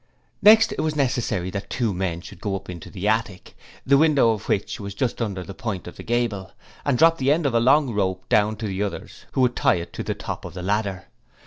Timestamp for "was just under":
4.79-5.43